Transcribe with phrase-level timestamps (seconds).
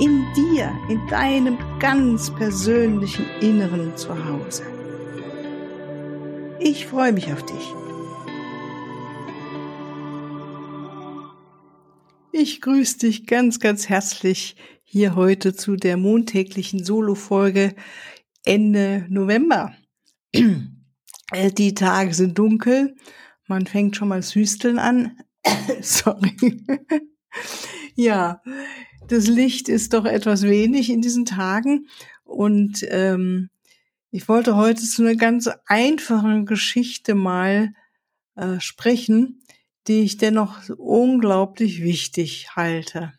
[0.00, 4.62] In dir, in deinem ganz persönlichen Inneren zu Hause.
[6.58, 7.74] Ich freue mich auf dich.
[12.32, 17.74] Ich grüße dich ganz, ganz herzlich hier heute zu der montäglichen Solo-Folge
[18.44, 19.74] Ende November.
[21.32, 22.96] Äh, die Tage sind dunkel.
[23.46, 25.16] Man fängt schon mal Süsteln an.
[25.80, 26.34] Sorry.
[27.94, 28.42] ja,
[29.08, 31.86] das Licht ist doch etwas wenig in diesen Tagen.
[32.24, 33.50] Und ähm,
[34.10, 37.72] ich wollte heute zu einer ganz einfachen Geschichte mal
[38.36, 39.42] äh, sprechen,
[39.86, 43.12] die ich dennoch unglaublich wichtig halte.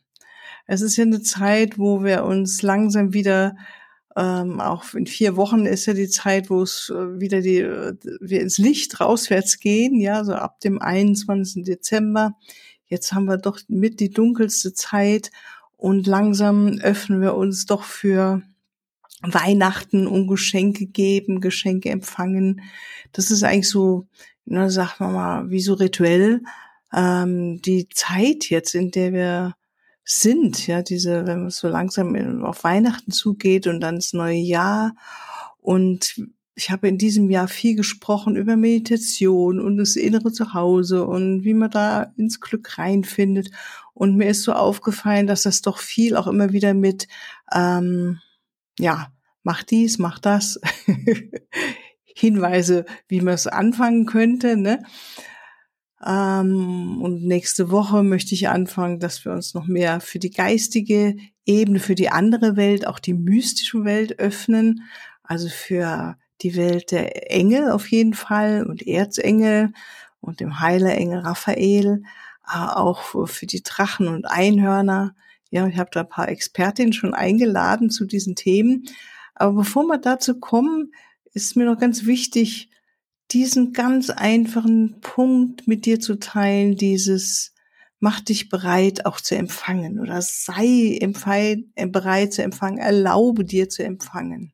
[0.68, 3.56] Es ist ja eine Zeit, wo wir uns langsam wieder
[4.16, 7.96] ähm, auch in vier Wochen ist ja die Zeit, wo es äh, wieder die, äh,
[8.20, 11.64] wir ins Licht rauswärts gehen, ja, so ab dem 21.
[11.64, 12.36] Dezember.
[12.88, 15.32] Jetzt haben wir doch mit die dunkelste Zeit
[15.82, 18.44] und langsam öffnen wir uns doch für
[19.24, 22.62] Weihnachten und Geschenke geben, Geschenke empfangen.
[23.14, 24.06] Das ist eigentlich so,
[24.46, 26.44] na, sagen wir mal, wie so rituell
[26.94, 29.56] ähm, die Zeit jetzt, in der wir
[30.04, 34.94] sind, ja, diese, wenn es so langsam auf Weihnachten zugeht und dann das neue Jahr.
[35.58, 36.14] Und
[36.56, 41.54] ich habe in diesem Jahr viel gesprochen über Meditation und das innere Zuhause und wie
[41.54, 43.52] man da ins Glück reinfindet.
[43.94, 47.08] Und mir ist so aufgefallen, dass das doch viel auch immer wieder mit,
[47.54, 48.20] ähm,
[48.80, 49.12] ja,
[49.44, 50.60] mach dies, mach das,
[52.16, 54.84] Hinweise, wie man es anfangen könnte, ne?
[56.06, 61.16] Ähm, und nächste Woche möchte ich anfangen, dass wir uns noch mehr für die geistige
[61.46, 64.84] Ebene, für die andere Welt, auch die mystische Welt öffnen.
[65.24, 69.74] Also für die Welt der Engel auf jeden Fall und Erzengel
[70.20, 72.04] und dem Heilerengel Raphael,
[72.44, 75.16] auch für die Drachen und Einhörner.
[75.50, 78.86] Ja, ich habe da ein paar Expertinnen schon eingeladen zu diesen Themen.
[79.36, 80.94] Aber bevor wir dazu kommen,
[81.34, 82.70] ist mir noch ganz wichtig,
[83.32, 87.54] diesen ganz einfachen Punkt mit dir zu teilen, dieses
[88.00, 91.00] mach dich bereit auch zu empfangen oder sei
[91.92, 94.54] bereit zu empfangen, erlaube dir zu empfangen.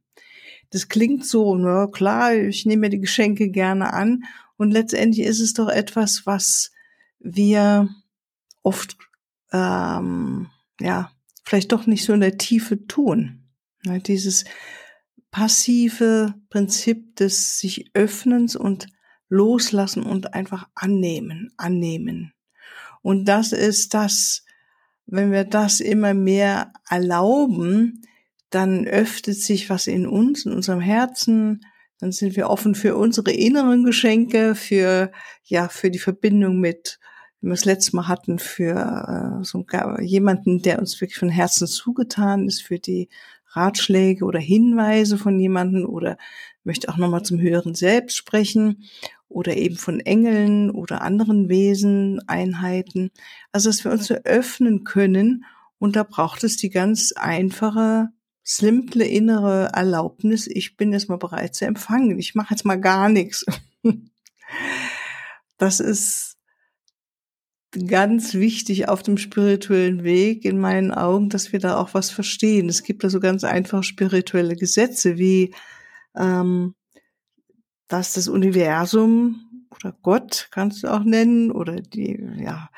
[0.71, 4.23] Das klingt so, na klar, ich nehme mir die Geschenke gerne an
[4.57, 6.71] und letztendlich ist es doch etwas, was
[7.19, 7.89] wir
[8.63, 8.97] oft
[9.51, 11.11] ähm, ja
[11.43, 13.43] vielleicht doch nicht so in der Tiefe tun.
[13.85, 14.43] Ne, dieses
[15.31, 18.87] passive Prinzip des sich Öffnens und
[19.29, 22.33] Loslassen und einfach annehmen, annehmen.
[23.01, 24.43] Und das ist das,
[25.05, 28.01] wenn wir das immer mehr erlauben,
[28.49, 31.61] dann öffnet sich was in uns, in unserem Herzen,
[31.99, 35.11] dann sind wir offen für unsere inneren Geschenke, für,
[35.43, 36.99] ja, für die Verbindung mit,
[37.41, 39.65] wie wir es letztes Mal hatten, für äh, so
[39.99, 43.09] jemanden, der uns wirklich von Herzen zugetan ist, für die
[43.49, 46.17] Ratschläge oder Hinweise von jemanden oder
[46.63, 48.83] möchte auch nochmal zum höheren Selbst sprechen
[49.29, 53.09] oder eben von Engeln oder anderen Wesen, Einheiten.
[53.51, 55.45] Also, dass wir uns so öffnen können
[55.79, 58.09] und da braucht es die ganz einfache,
[58.47, 60.47] simple innere Erlaubnis.
[60.47, 62.17] Ich bin jetzt mal bereit zu empfangen.
[62.17, 63.45] Ich mache jetzt mal gar nichts.
[65.59, 66.37] Das ist
[67.87, 72.69] ganz wichtig auf dem spirituellen Weg in meinen Augen, dass wir da auch was verstehen.
[72.69, 75.55] Es gibt da so ganz einfach spirituelle Gesetze wie
[76.15, 76.75] ähm,
[77.87, 82.69] dass das Universum oder Gott kannst du auch nennen oder die ja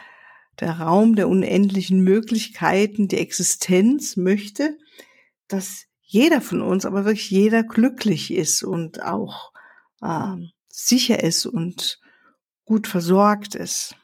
[0.61, 4.77] der Raum der unendlichen Möglichkeiten, die Existenz möchte,
[5.49, 9.51] dass jeder von uns, aber wirklich jeder glücklich ist und auch
[10.01, 11.99] ähm, sicher ist und
[12.65, 13.95] gut versorgt ist.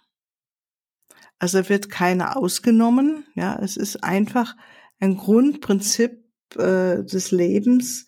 [1.39, 3.25] Also wird keiner ausgenommen.
[3.35, 4.55] Ja, es ist einfach
[4.99, 6.23] ein Grundprinzip
[6.55, 8.07] äh, des Lebens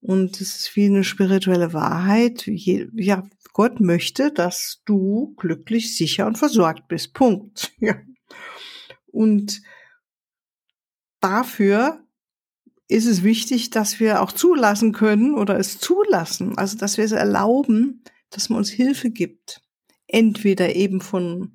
[0.00, 2.46] und es ist wie eine spirituelle Wahrheit.
[2.46, 7.14] Je, ja, Gott möchte, dass du glücklich, sicher und versorgt bist.
[7.14, 7.72] Punkt.
[7.80, 7.94] Ja.
[9.10, 9.62] Und
[11.20, 12.04] dafür
[12.88, 17.12] ist es wichtig, dass wir auch zulassen können oder es zulassen, also dass wir es
[17.12, 19.60] erlauben, dass man uns Hilfe gibt.
[20.06, 21.54] Entweder eben von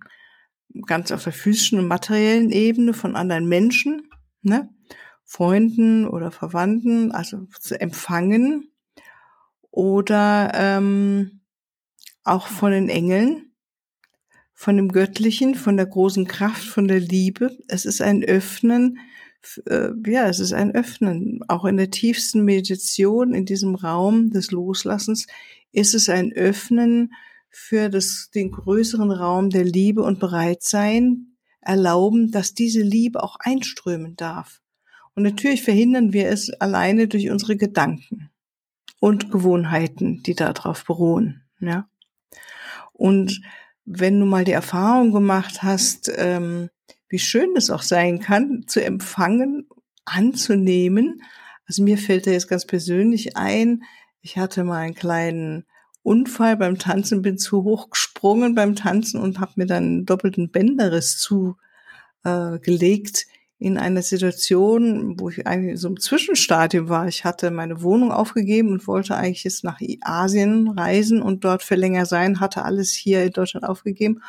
[0.85, 4.09] ganz auf der physischen und materiellen Ebene von anderen Menschen,
[4.41, 4.69] ne?
[5.25, 8.71] Freunden oder Verwandten, also zu empfangen
[9.71, 11.41] oder ähm,
[12.23, 13.53] auch von den Engeln,
[14.53, 17.57] von dem Göttlichen, von der großen Kraft, von der Liebe.
[17.67, 18.99] Es ist ein Öffnen,
[19.67, 21.41] äh, ja, es ist ein Öffnen.
[21.47, 25.27] Auch in der tiefsten Meditation, in diesem Raum des Loslassens,
[25.71, 27.13] ist es ein Öffnen
[27.49, 34.15] für das, den größeren Raum der Liebe und Bereitsein, erlauben, dass diese Liebe auch einströmen
[34.15, 34.61] darf.
[35.15, 38.29] Und natürlich verhindern wir es alleine durch unsere Gedanken
[38.99, 41.43] und Gewohnheiten, die darauf beruhen.
[41.59, 41.87] Ja.
[42.91, 43.41] Und
[43.85, 46.69] wenn du mal die Erfahrung gemacht hast, ähm,
[47.13, 49.67] wie schön es auch sein kann, zu empfangen,
[50.03, 51.21] anzunehmen.
[51.67, 53.83] Also mir fällt da jetzt ganz persönlich ein,
[54.21, 55.65] ich hatte mal einen kleinen
[56.01, 60.49] Unfall beim Tanzen, bin zu hoch gesprungen beim Tanzen und habe mir dann einen doppelten
[60.49, 61.57] Bänderriss zugelegt.
[62.25, 63.33] Äh,
[63.63, 67.07] in einer Situation, wo ich eigentlich so im Zwischenstadium war.
[67.07, 71.75] Ich hatte meine Wohnung aufgegeben und wollte eigentlich jetzt nach Asien reisen und dort für
[71.75, 74.21] länger sein, hatte alles hier in Deutschland aufgegeben.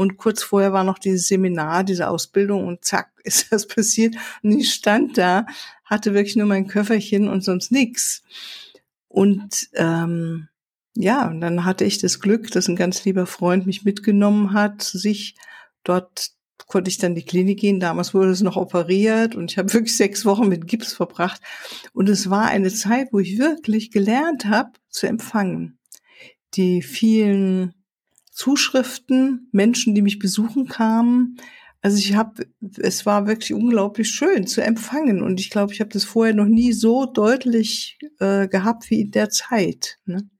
[0.00, 4.16] Und kurz vorher war noch dieses Seminar, diese Ausbildung und zack, ist das passiert.
[4.42, 5.44] Und ich stand da,
[5.84, 8.22] hatte wirklich nur mein Köfferchen und sonst nichts.
[9.08, 10.48] Und ähm,
[10.96, 14.80] ja, und dann hatte ich das Glück, dass ein ganz lieber Freund mich mitgenommen hat,
[14.80, 15.36] sich
[15.84, 16.30] dort
[16.66, 17.78] konnte ich dann die Klinik gehen.
[17.78, 21.42] Damals wurde es noch operiert und ich habe wirklich sechs Wochen mit Gips verbracht.
[21.92, 25.78] Und es war eine Zeit, wo ich wirklich gelernt habe zu empfangen.
[26.54, 27.74] Die vielen
[28.40, 31.36] Zuschriften, Menschen, die mich besuchen kamen.
[31.82, 32.46] Also ich habe,
[32.78, 36.46] es war wirklich unglaublich schön zu empfangen und ich glaube, ich habe das vorher noch
[36.46, 39.98] nie so deutlich äh, gehabt wie in der Zeit.
[40.06, 40.30] Ne?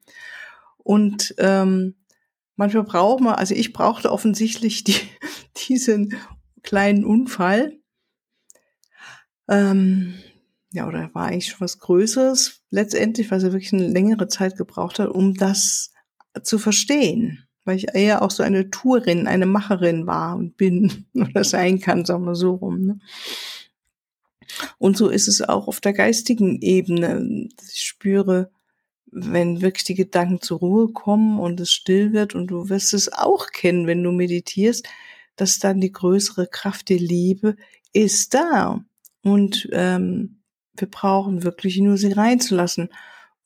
[0.79, 1.94] Und ähm,
[2.56, 4.97] manchmal braucht man, also ich brauchte offensichtlich die,
[5.69, 6.14] diesen
[6.62, 7.79] kleinen Unfall.
[9.47, 10.14] Ähm,
[10.73, 14.99] ja, oder war eigentlich schon was Größeres letztendlich, weil sie wirklich eine längere Zeit gebraucht
[14.99, 15.93] hat, um das
[16.43, 17.47] zu verstehen.
[17.70, 22.05] Weil ich eher auch so eine Tourin, eine Macherin war und bin oder sein kann,
[22.05, 22.81] sagen wir so rum.
[22.81, 22.99] Ne?
[24.78, 27.49] Und so ist es auch auf der geistigen Ebene.
[27.72, 28.50] Ich spüre,
[29.06, 33.12] wenn wirklich die Gedanken zur Ruhe kommen und es still wird und du wirst es
[33.12, 34.88] auch kennen, wenn du meditierst,
[35.37, 37.55] dass dann die größere Kraft der Liebe
[37.93, 38.84] ist da.
[39.23, 40.40] Und ähm,
[40.75, 42.88] wir brauchen wirklich nur sie reinzulassen.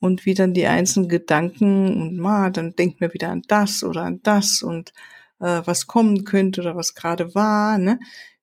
[0.05, 4.03] Und wie dann die einzelnen Gedanken und mal, dann denkt mir wieder an das oder
[4.03, 4.93] an das und
[5.41, 7.79] äh, was kommen könnte oder was gerade war.
[7.79, 7.99] Ne?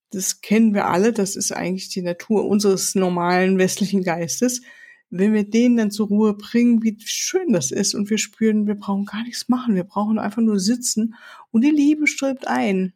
[0.09, 4.63] Das kennen wir alle, das ist eigentlich die Natur unseres normalen westlichen Geistes.
[5.11, 8.73] Wenn wir den dann zur Ruhe bringen, wie schön das ist und wir spüren, wir
[8.73, 11.13] brauchen gar nichts machen, wir brauchen einfach nur sitzen
[11.51, 12.93] und die Liebe strömt ein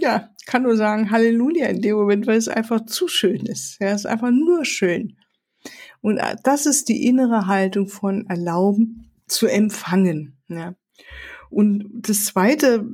[0.00, 3.78] ja, kann nur sagen Halleluja in dem Moment, weil es einfach zu schön ist.
[3.78, 5.18] Ja, es ist einfach nur schön.
[6.00, 10.36] Und äh, das ist die innere Haltung von Erlauben zu empfangen.
[10.48, 10.74] Ja.
[11.50, 12.86] Und das zweite,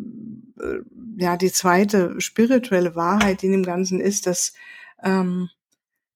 [0.60, 0.78] äh,
[1.16, 4.52] ja, die zweite spirituelle Wahrheit in dem Ganzen ist, dass,
[5.02, 5.48] ähm,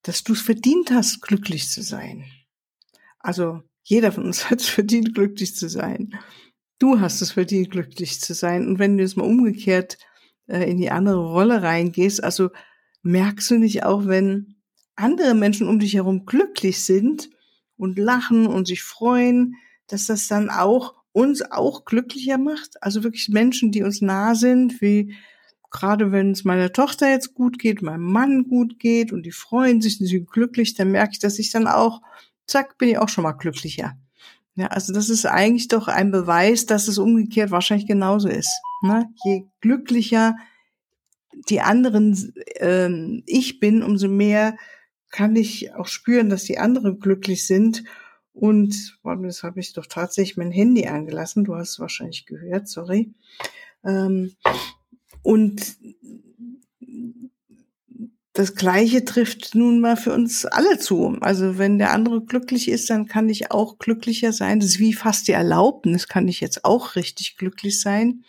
[0.02, 2.25] dass du es verdient hast, glücklich zu sein.
[3.19, 6.14] Also jeder von uns hat es verdient, glücklich zu sein.
[6.78, 8.66] Du hast es verdient, glücklich zu sein.
[8.66, 9.98] Und wenn du es mal umgekehrt
[10.46, 12.22] äh, in die andere Rolle reingehst.
[12.22, 12.50] Also
[13.02, 14.56] merkst du nicht auch, wenn
[14.97, 17.31] andere Menschen um dich herum glücklich sind
[17.77, 19.56] und lachen und sich freuen,
[19.87, 22.82] dass das dann auch uns auch glücklicher macht?
[22.82, 25.15] Also wirklich Menschen, die uns nah sind, wie
[25.70, 29.81] gerade wenn es meiner Tochter jetzt gut geht, meinem Mann gut geht und die freuen
[29.81, 32.03] sich und sind glücklich, dann merke ich, dass ich dann auch,
[32.46, 33.96] zack, bin ich auch schon mal glücklicher.
[34.55, 38.53] Ja, also das ist eigentlich doch ein Beweis, dass es umgekehrt wahrscheinlich genauso ist.
[38.82, 39.06] Ne?
[39.25, 40.37] Je glücklicher
[41.49, 44.56] die anderen ähm, ich bin, umso mehr
[45.12, 47.84] kann ich auch spüren, dass die anderen glücklich sind.
[48.32, 51.44] Und warte, das habe ich doch tatsächlich mein Handy angelassen.
[51.44, 53.12] Du hast es wahrscheinlich gehört, sorry.
[53.84, 54.34] Ähm,
[55.22, 55.76] und
[58.32, 61.19] das Gleiche trifft nun mal für uns alle zu.
[61.20, 64.60] Also wenn der andere glücklich ist, dann kann ich auch glücklicher sein.
[64.60, 68.24] Das ist wie fast die Erlaubnis, kann ich jetzt auch richtig glücklich sein.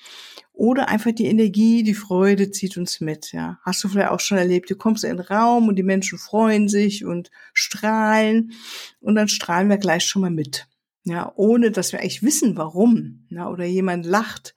[0.54, 3.60] Oder einfach die Energie, die Freude zieht uns mit, ja.
[3.64, 6.68] Hast du vielleicht auch schon erlebt, du kommst in den Raum und die Menschen freuen
[6.70, 8.54] sich und strahlen
[9.00, 10.68] und dann strahlen wir gleich schon mal mit.
[11.06, 13.26] Ja, ohne dass wir eigentlich wissen, warum.
[13.30, 14.54] Ja, oder jemand lacht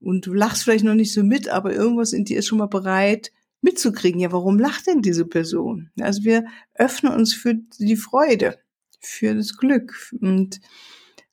[0.00, 2.66] und du lachst vielleicht noch nicht so mit, aber irgendwas in dir ist schon mal
[2.66, 5.90] bereit, mitzukriegen, ja, warum lacht denn diese Person?
[6.00, 8.58] Also wir öffnen uns für die Freude,
[9.00, 10.60] für das Glück und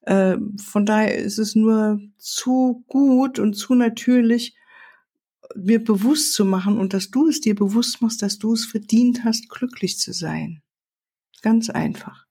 [0.01, 4.55] äh, von daher ist es nur zu gut und zu natürlich,
[5.55, 9.23] mir bewusst zu machen und dass du es dir bewusst machst, dass du es verdient
[9.23, 10.61] hast, glücklich zu sein.
[11.41, 12.25] Ganz einfach.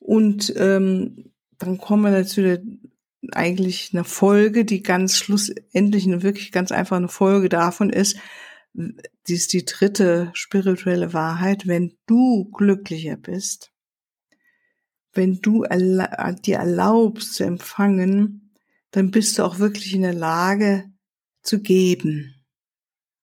[0.00, 2.62] Und ähm, dann kommen wir dazu der,
[3.32, 8.16] eigentlich eine Folge, die ganz schlussendlich eine wirklich ganz einfach eine Folge davon ist,
[8.74, 13.72] die ist die dritte spirituelle Wahrheit, wenn du glücklicher bist,
[15.16, 15.64] wenn du
[16.44, 18.52] dir erlaubst zu empfangen,
[18.90, 20.90] dann bist du auch wirklich in der Lage
[21.42, 22.34] zu geben.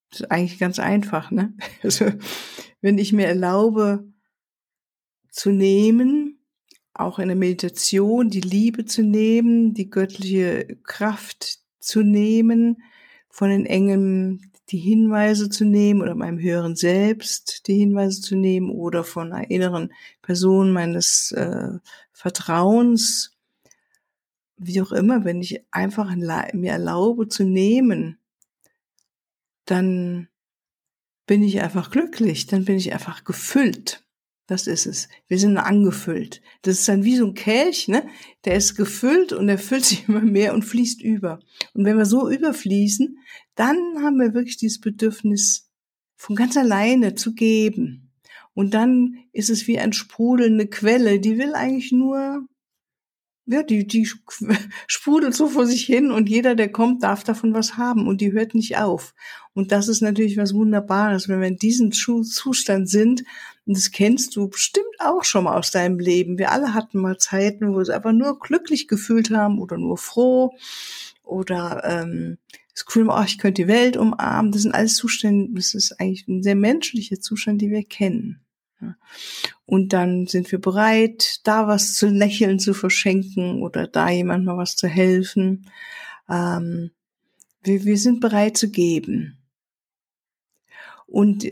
[0.10, 1.56] Das ist eigentlich ganz einfach, ne?
[1.84, 2.12] Also,
[2.82, 4.08] wenn ich mir erlaube
[5.30, 6.40] zu nehmen,
[6.94, 12.84] auch in der Meditation die Liebe zu nehmen, die göttliche Kraft zu nehmen,
[13.34, 18.70] von den Engeln die Hinweise zu nehmen oder meinem höheren Selbst die Hinweise zu nehmen
[18.70, 21.80] oder von einer inneren Person meines äh,
[22.12, 23.36] Vertrauens,
[24.58, 28.20] wie auch immer, wenn ich einfach mir erlaube zu nehmen,
[29.66, 30.28] dann
[31.26, 34.03] bin ich einfach glücklich, dann bin ich einfach gefüllt.
[34.48, 35.08] Das ist es.
[35.28, 36.42] Wir sind angefüllt.
[36.64, 38.06] Das ist dann wie so ein Kelch, ne?
[38.44, 41.40] Der ist gefüllt und der füllt sich immer mehr und fließt über.
[41.74, 43.18] Und wenn wir so überfließen,
[43.56, 45.70] dann haben wir wirklich dieses Bedürfnis,
[46.16, 48.12] von ganz alleine zu geben.
[48.54, 52.48] Und dann ist es wie ein sprudelnde Quelle, die will eigentlich nur
[53.46, 54.08] ja, die, die
[54.88, 58.32] sprudelt so vor sich hin und jeder, der kommt, darf davon was haben und die
[58.32, 59.14] hört nicht auf.
[59.56, 63.24] Und das ist natürlich was Wunderbares, wenn wir in diesem Zustand sind.
[63.66, 66.38] Und das kennst du bestimmt auch schon mal aus deinem Leben.
[66.38, 69.98] Wir alle hatten mal Zeiten, wo wir uns einfach nur glücklich gefühlt haben oder nur
[69.98, 70.54] froh
[71.24, 72.38] oder ähm,
[72.74, 74.52] das Gefühl, oh, ich könnte die Welt umarmen.
[74.52, 78.40] Das sind alles Zustände, das ist eigentlich ein sehr menschlicher Zustand, die wir kennen.
[79.66, 84.58] Und dann sind wir bereit, da was zu lächeln zu verschenken oder da jemand mal
[84.58, 85.70] was zu helfen.
[86.30, 86.92] Ähm,
[87.64, 89.38] wir, wir sind bereit zu geben.
[91.14, 91.48] Und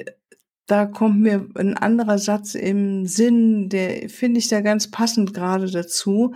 [0.65, 5.70] da kommt mir ein anderer Satz im Sinn, der finde ich da ganz passend gerade
[5.70, 6.34] dazu,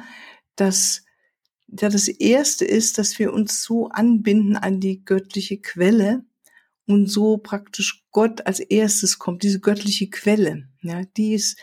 [0.55, 1.03] dass
[1.67, 6.23] ja das erste ist, dass wir uns so anbinden an die göttliche Quelle,
[6.87, 11.57] und so praktisch Gott als erstes kommt, diese göttliche Quelle, ja, die ist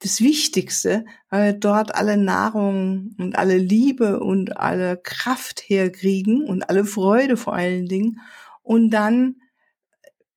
[0.00, 6.68] das Wichtigste, weil wir dort alle Nahrung und alle Liebe und alle Kraft herkriegen und
[6.68, 8.20] alle Freude vor allen Dingen.
[8.62, 9.36] Und dann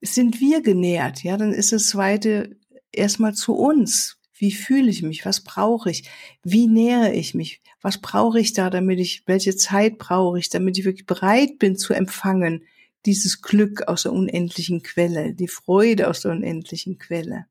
[0.01, 2.57] sind wir genährt, ja, dann ist das zweite
[2.91, 4.19] erstmal zu uns.
[4.33, 5.25] Wie fühle ich mich?
[5.25, 6.09] Was brauche ich?
[6.43, 7.61] Wie nähere ich mich?
[7.81, 11.75] Was brauche ich da, damit ich, welche Zeit brauche ich, damit ich wirklich bereit bin
[11.75, 12.63] zu empfangen?
[13.07, 17.45] dieses Glück aus der unendlichen Quelle, die Freude aus der unendlichen Quelle.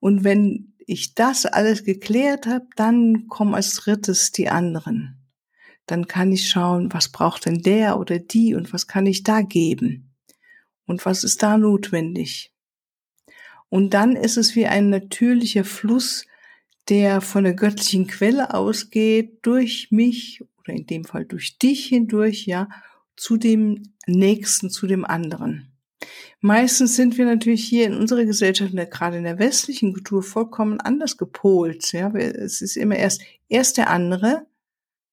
[0.00, 5.18] Und wenn ich das alles geklärt habe, dann kommen als drittes die anderen.
[5.86, 9.42] Dann kann ich schauen, was braucht denn der oder die und was kann ich da
[9.42, 10.13] geben?
[10.86, 12.52] Und was ist da notwendig?
[13.68, 16.26] Und dann ist es wie ein natürlicher Fluss,
[16.88, 22.46] der von der göttlichen Quelle ausgeht, durch mich oder in dem Fall durch dich hindurch,
[22.46, 22.68] ja,
[23.16, 25.72] zu dem Nächsten, zu dem anderen.
[26.40, 31.16] Meistens sind wir natürlich hier in unserer Gesellschaft, gerade in der westlichen Kultur, vollkommen anders
[31.16, 31.92] gepolt.
[31.92, 34.46] Ja, es ist immer erst, erst der andere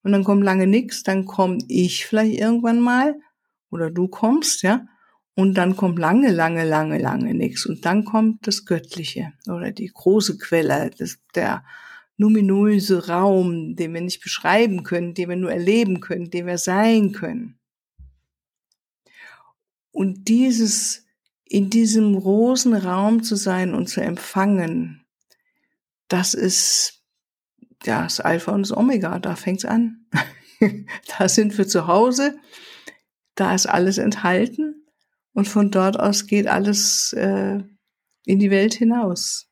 [0.02, 3.18] und dann kommt lange nichts, dann komme ich vielleicht irgendwann mal
[3.70, 4.86] oder du kommst, ja,
[5.34, 9.90] und dann kommt lange, lange, lange, lange nichts und dann kommt das Göttliche oder die
[9.92, 11.64] große Quelle, das, der
[12.18, 17.12] numinöse Raum, den wir nicht beschreiben können, den wir nur erleben können, den wir sein
[17.12, 17.58] können.
[19.90, 21.06] Und dieses,
[21.44, 25.04] in diesem großen Raum zu sein und zu empfangen,
[26.08, 27.02] das ist
[27.84, 30.06] ja, das Alpha und das Omega, da fängt's an.
[31.18, 32.38] da sind wir zu Hause,
[33.34, 34.81] da ist alles enthalten
[35.34, 37.62] und von dort aus geht alles äh,
[38.24, 39.48] in die Welt hinaus.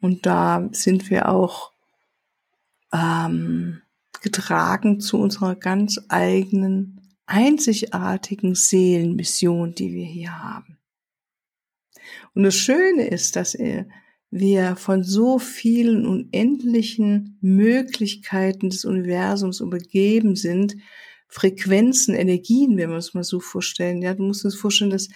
[0.00, 1.72] Und da sind wir auch
[2.92, 3.80] ähm,
[4.20, 10.78] getragen zu unserer ganz eigenen einzigartigen Seelenmission, die wir hier haben.
[12.34, 13.56] Und das Schöne ist, dass
[14.30, 20.76] wir von so vielen unendlichen Möglichkeiten des Universums umgeben sind,
[21.34, 24.00] Frequenzen, Energien, wenn wir uns mal so vorstellen.
[24.02, 25.08] Ja, du musst uns vorstellen, dass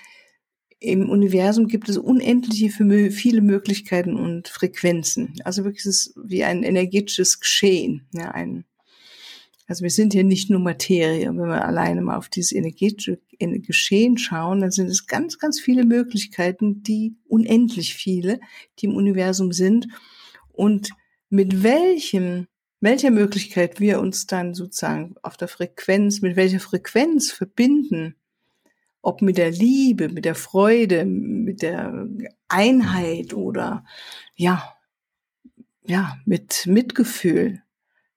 [0.80, 5.34] im Universum gibt es unendliche viele Möglichkeiten und Frequenzen.
[5.44, 8.64] Also wirklich ist es wie ein energetisches Geschehen, ja, ein
[9.68, 11.28] also wir sind hier nicht nur Materie.
[11.28, 15.60] Und wenn wir alleine mal auf dieses energetische Geschehen schauen, dann sind es ganz, ganz
[15.60, 18.40] viele Möglichkeiten, die unendlich viele,
[18.78, 19.86] die im Universum sind.
[20.52, 20.88] Und
[21.28, 22.46] mit welchem
[22.80, 28.14] welcher Möglichkeit wir uns dann sozusagen auf der Frequenz, mit welcher Frequenz verbinden,
[29.02, 32.06] ob mit der Liebe, mit der Freude, mit der
[32.48, 33.84] Einheit oder
[34.34, 34.74] ja,
[35.84, 37.62] ja, mit Mitgefühl,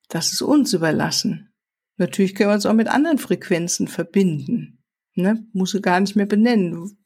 [0.08, 1.48] das ist uns überlassen.
[1.96, 4.78] Natürlich können wir uns auch mit anderen Frequenzen verbinden.
[5.14, 5.46] Ne?
[5.52, 6.98] Muss gar nicht mehr benennen.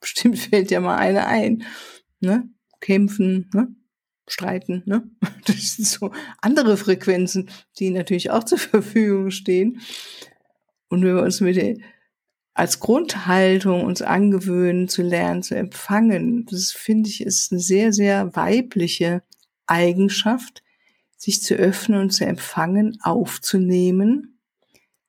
[0.00, 1.64] Bestimmt fällt ja mal eine ein.
[2.20, 2.48] Ne?
[2.80, 3.74] Kämpfen, ne?
[4.28, 4.82] Streiten.
[4.86, 5.08] Ne?
[5.46, 9.80] Das sind so andere Frequenzen, die natürlich auch zur Verfügung stehen.
[10.88, 11.76] Und wenn wir uns mit der,
[12.54, 18.34] als Grundhaltung uns angewöhnen zu lernen, zu empfangen, das finde ich ist eine sehr, sehr
[18.34, 19.22] weibliche
[19.66, 20.62] Eigenschaft,
[21.16, 24.38] sich zu öffnen und zu empfangen, aufzunehmen,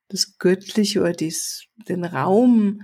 [0.09, 2.81] das Göttliche oder dies, den Raum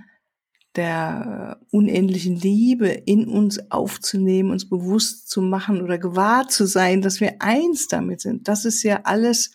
[0.76, 7.22] der unendlichen Liebe in uns aufzunehmen, uns bewusst zu machen oder gewahr zu sein, dass
[7.22, 8.48] wir eins damit sind.
[8.48, 9.52] Das ist ja alles,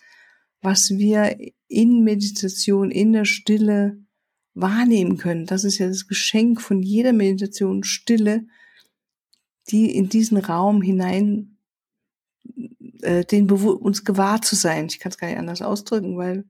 [0.63, 3.99] was wir in Meditation, in der Stille
[4.55, 5.47] wahrnehmen können.
[5.47, 8.47] Das ist ja das Geschenk von jeder Meditation, Stille,
[9.71, 11.59] die in diesen Raum hinein,
[13.03, 14.87] äh, den uns gewahr zu sein.
[14.87, 16.45] Ich kann es gar nicht anders ausdrücken, weil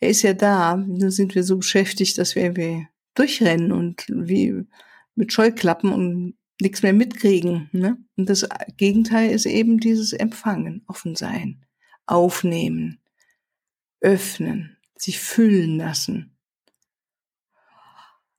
[0.00, 0.76] er ist ja da.
[0.76, 4.64] Nur sind wir so beschäftigt, dass wir irgendwie durchrennen und wie
[5.14, 7.68] mit Scheuklappen und nichts mehr mitkriegen.
[7.72, 7.98] Ne?
[8.16, 11.64] Und das Gegenteil ist eben dieses Empfangen, offen sein,
[12.06, 13.00] aufnehmen,
[14.00, 16.36] öffnen, sich füllen lassen,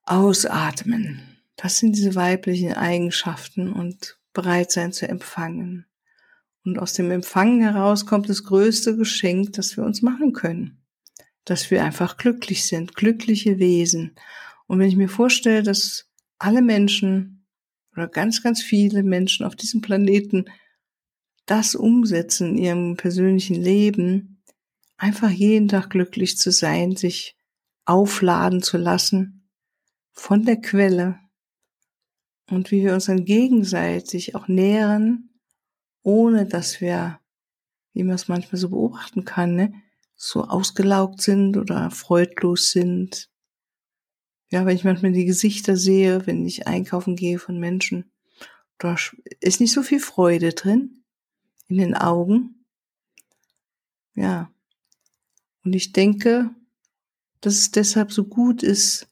[0.04, 1.22] ausatmen.
[1.56, 5.86] Das sind diese weiblichen Eigenschaften und bereit sein zu empfangen.
[6.64, 10.84] Und aus dem Empfangen heraus kommt das größte Geschenk, das wir uns machen können.
[11.46, 14.16] Dass wir einfach glücklich sind, glückliche Wesen.
[14.68, 17.48] Und wenn ich mir vorstelle, dass alle Menschen
[17.94, 20.46] oder ganz, ganz viele Menschen auf diesem Planeten
[21.46, 24.44] das umsetzen in ihrem persönlichen Leben,
[24.98, 27.38] einfach jeden Tag glücklich zu sein, sich
[27.86, 29.50] aufladen zu lassen
[30.12, 31.20] von der Quelle
[32.50, 35.40] und wie wir uns dann gegenseitig auch nähren,
[36.04, 37.20] ohne dass wir,
[37.94, 39.74] wie man es manchmal so beobachten kann, ne,
[40.16, 43.30] so ausgelaugt sind oder freudlos sind,
[44.50, 48.10] ja, wenn ich manchmal die Gesichter sehe, wenn ich einkaufen gehe von Menschen,
[48.78, 48.96] da
[49.40, 51.04] ist nicht so viel Freude drin
[51.68, 52.66] in den Augen.
[54.16, 54.52] Ja.
[55.64, 56.52] Und ich denke,
[57.42, 59.08] dass es deshalb so gut ist,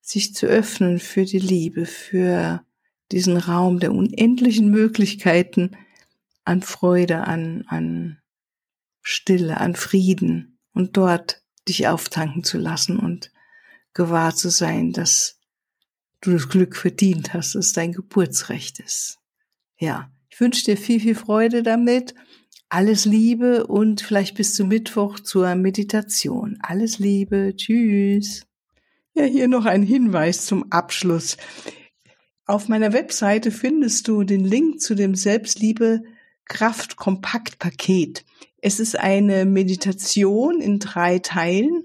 [0.00, 2.64] sich zu öffnen für die Liebe, für
[3.10, 5.76] diesen Raum der unendlichen Möglichkeiten
[6.44, 8.18] an Freude, an, an
[9.00, 13.32] Stille, an Frieden und dort dich auftanken zu lassen und
[13.94, 15.38] gewahr zu sein, dass
[16.20, 19.18] du das Glück verdient hast, dass dein Geburtsrecht ist.
[19.78, 22.14] Ja, ich wünsche dir viel, viel Freude damit.
[22.68, 26.58] Alles Liebe und vielleicht bis zum Mittwoch zur Meditation.
[26.62, 27.54] Alles Liebe.
[27.54, 28.46] Tschüss.
[29.14, 31.36] Ja, hier noch ein Hinweis zum Abschluss.
[32.46, 36.02] Auf meiner Webseite findest du den Link zu dem Selbstliebe
[36.46, 38.24] Kraft Kompakt Paket.
[38.62, 41.84] Es ist eine Meditation in drei Teilen